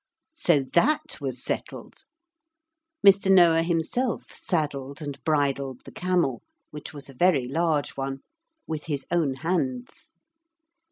[0.33, 2.05] So that was settled.
[3.05, 3.31] Mr.
[3.31, 8.21] Noah himself saddled and bridled the camel, which was a very large one,
[8.65, 10.15] with his own hands.